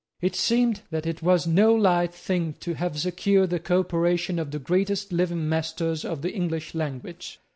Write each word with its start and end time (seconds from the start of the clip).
It 0.19 0.35
seemed 0.35 0.81
that 0.89 1.05
it 1.05 1.21
was 1.21 1.45
no 1.45 1.75
light 1.75 2.11
thing 2.11 2.55
to 2.61 2.73
have 2.73 2.99
secured 2.99 3.51
the 3.51 3.59
cooperation 3.59 4.39
of 4.39 4.49
the 4.49 4.57
greatest 4.57 5.11
living 5.11 5.47
master 5.47 5.93
of 6.05 6.23
the 6.23 6.31
English 6.33 6.73
language. 6.73 7.39